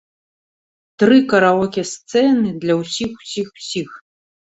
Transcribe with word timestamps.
Тры 1.01 1.17
караоке-сцэны 1.33 2.49
для 2.63 2.79
ўсіх-усіх-усіх. 2.81 3.89